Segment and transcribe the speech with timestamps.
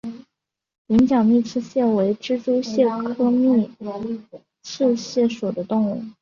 [0.87, 3.69] 羚角密刺蟹为蜘蛛蟹科密
[4.63, 6.03] 刺蟹属的动物。